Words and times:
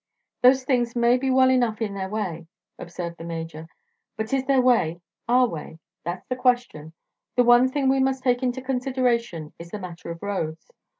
"Those 0.41 0.63
things 0.63 0.95
may 0.95 1.15
be 1.19 1.29
well 1.29 1.51
enough 1.51 1.79
in 1.79 1.93
their 1.93 2.09
way," 2.09 2.47
observed 2.79 3.17
the 3.19 3.23
Major, 3.23 3.67
"but 4.17 4.33
is 4.33 4.43
their 4.45 4.59
way 4.59 4.99
our 5.27 5.47
way? 5.47 5.77
That's 6.03 6.25
the 6.25 6.35
question. 6.35 6.93
The 7.35 7.43
one 7.43 7.69
thing 7.69 7.87
we 7.87 7.99
must 7.99 8.23
take 8.23 8.41
into 8.41 8.63
consideration 8.63 9.53
is 9.59 9.69
the 9.69 9.77
matter 9.77 10.09
of 10.09 10.23
roads. 10.23 10.71